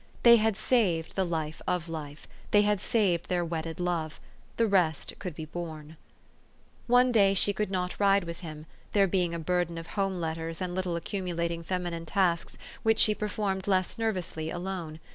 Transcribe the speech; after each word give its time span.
They 0.23 0.37
had 0.37 0.57
saved 0.57 1.13
the 1.15 1.23
life 1.23 1.61
of 1.67 1.87
life, 1.87 2.27
they 2.49 2.63
had 2.63 2.81
saved 2.81 3.29
their 3.29 3.45
wed 3.45 3.65
ded 3.65 3.79
love: 3.79 4.19
the 4.57 4.65
rest 4.65 5.13
could 5.19 5.35
be 5.35 5.45
borne. 5.45 5.95
One 6.87 7.11
day 7.11 7.35
she 7.35 7.53
could 7.53 7.69
not 7.69 7.99
ride 7.99 8.23
with 8.23 8.39
him, 8.39 8.65
there 8.93 9.05
being 9.05 9.35
a 9.35 9.37
burden 9.37 9.77
of 9.77 9.85
home 9.93 10.19
letters 10.19 10.59
and 10.59 10.73
little 10.73 10.95
accumulating 10.95 11.61
feminine 11.61 12.07
tasks, 12.07 12.57
which 12.81 12.97
she 12.97 13.13
performed 13.13 13.67
less 13.67 13.99
nervously 13.99 14.49
alone. 14.49 14.99